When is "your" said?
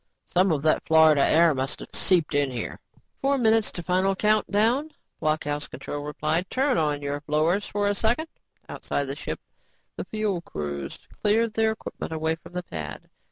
7.03-7.21